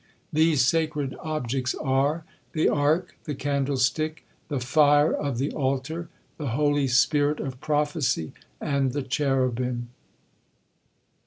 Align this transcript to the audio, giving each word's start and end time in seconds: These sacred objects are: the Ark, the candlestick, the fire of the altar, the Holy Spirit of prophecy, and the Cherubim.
These 0.33 0.65
sacred 0.65 1.15
objects 1.19 1.75
are: 1.75 2.23
the 2.53 2.67
Ark, 2.69 3.15
the 3.25 3.35
candlestick, 3.35 4.25
the 4.47 4.59
fire 4.59 5.13
of 5.13 5.37
the 5.37 5.51
altar, 5.51 6.09
the 6.39 6.47
Holy 6.57 6.87
Spirit 6.87 7.39
of 7.39 7.61
prophecy, 7.61 8.33
and 8.59 8.93
the 8.93 9.03
Cherubim. 9.03 9.89